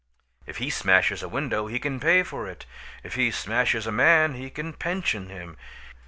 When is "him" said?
5.29-5.57